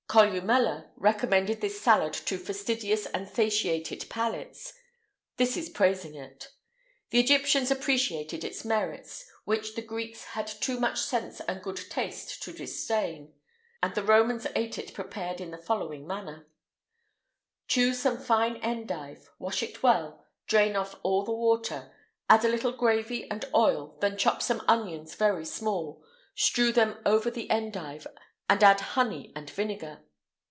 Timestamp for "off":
20.75-20.99